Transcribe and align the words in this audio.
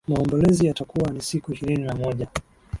Maombolezo 0.07 0.61
yatakuwa 0.67 1.09
ni 1.11 1.21
siku 1.21 1.51
ishirini 1.53 1.83
na 1.83 1.95
moja 1.95 2.27